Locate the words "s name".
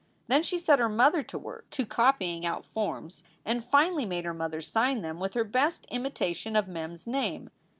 6.95-7.51